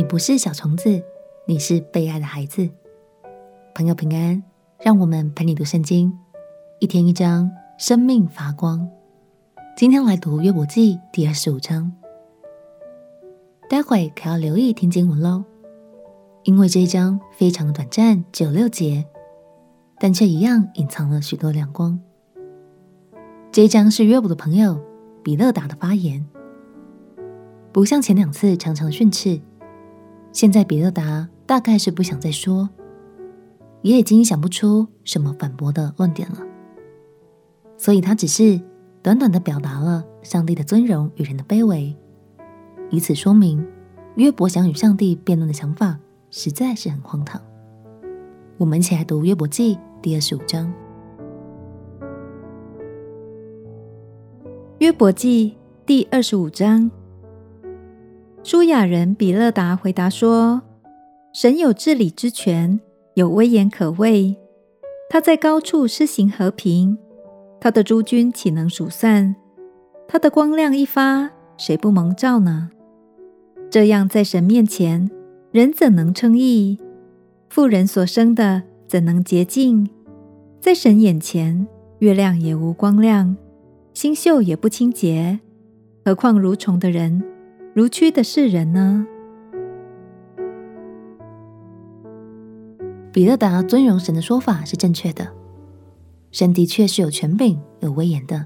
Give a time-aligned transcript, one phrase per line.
[0.00, 1.02] 你不是小虫子，
[1.44, 2.66] 你是被爱的孩子。
[3.74, 4.42] 朋友平安，
[4.82, 6.10] 让我们陪你读圣经，
[6.78, 8.88] 一天一章，生命发光。
[9.76, 11.92] 今天来读约伯记第二十五章。
[13.68, 15.44] 待会可要留意听经文喽，
[16.44, 19.04] 因为这一章非常的短暂，只有六节，
[19.98, 22.00] 但却一样隐藏了许多亮光。
[23.52, 24.80] 这一章是约伯的朋友
[25.22, 26.26] 比勒达的发言，
[27.70, 29.38] 不像前两次常常训斥，
[30.32, 32.68] 现在比勒达大概是不想再说，
[33.82, 36.38] 也已经想不出什么反驳的论点了，
[37.76, 38.60] 所以他只是
[39.02, 41.96] 短短的表达了上帝的尊荣与人的卑微，
[42.90, 43.66] 以此说明
[44.16, 45.98] 约伯想与上帝辩论的想法
[46.30, 47.40] 实在是很荒唐。
[48.56, 50.72] 我们一起来读约伯记第二十五章。
[54.78, 56.90] 约伯记第二十五章，
[58.50, 60.62] 书亚人比勒达回答说
[61.32, 62.80] ：“神有治理之权，
[63.14, 64.34] 有威严可畏。
[65.08, 66.98] 他在高处施行和平，
[67.60, 69.36] 他的诸君岂能数算？
[70.08, 72.70] 他的光亮一发，谁不蒙照呢？
[73.70, 75.08] 这样在神面前，
[75.52, 76.76] 人怎能称义？
[77.50, 79.88] 妇人所生的怎能洁净？
[80.58, 81.68] 在神眼前，
[82.00, 83.36] 月亮也无光亮。”
[83.94, 85.38] 星宿也不清洁，
[86.04, 87.22] 何况如虫的人，
[87.72, 89.06] 如蛆的世人呢？
[93.12, 95.28] 比勒达尊荣神的说法是正确的，
[96.32, 98.44] 神的确是有权柄、有威严的，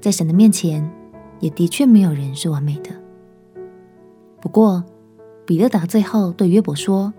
[0.00, 0.90] 在神的面前，
[1.38, 2.90] 也的确没有人是完美的。
[4.40, 4.84] 不过，
[5.46, 7.14] 比勒达最后对约伯说：“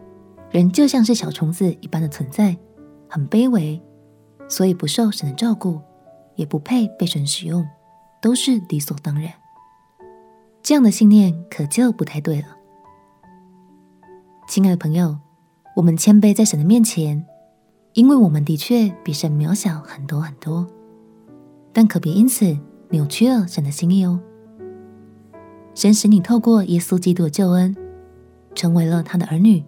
[0.52, 2.58] 人就像是小虫子一般的存在，
[3.08, 3.82] 很卑微，
[4.50, 5.80] 所以不受神的照顾。”
[6.36, 7.64] 也不配被神使用，
[8.22, 9.32] 都是理所当然。
[10.72, 12.48] 这样的信念可就不太对了。
[14.48, 15.18] 亲爱的朋友，
[15.76, 17.26] 我们谦卑在神的面前，
[17.92, 20.66] 因为我们的确比神渺小很多很多，
[21.74, 22.58] 但可别因此
[22.90, 24.18] 扭曲了神的心意哦。
[25.76, 27.76] 神使你透过耶稣基督的救恩，
[28.56, 29.66] 成为了他的儿女，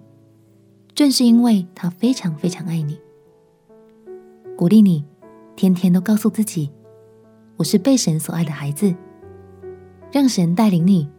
[0.96, 2.98] 正是因为他非常非常爱你，
[4.56, 5.04] 鼓励你。
[5.58, 6.72] 天天都告诉自己，
[7.58, 8.96] 我是被神所爱的孩子，
[10.14, 11.10] 让神带领你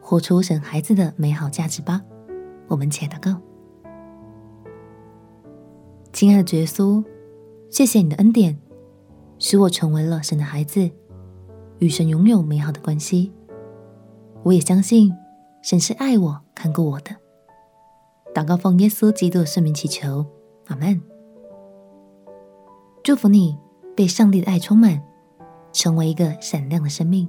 [0.00, 2.02] 活出神孩子的美好价值吧。
[2.66, 3.40] 我们且祷告，
[6.12, 7.04] 亲爱的耶稣，
[7.70, 8.58] 谢谢你的恩典，
[9.38, 10.90] 使我成为了神的孩子，
[11.78, 13.32] 与神拥有美好的关系。
[14.42, 15.14] 我也相信
[15.62, 17.14] 神是爱我、看顾我的。
[18.34, 20.26] 祷告奉耶稣基督的圣名祈求，
[20.66, 21.00] 阿门。
[23.04, 23.56] 祝福你。
[23.96, 25.00] 被上帝的爱充满，
[25.72, 27.28] 成为一个闪亮的生命。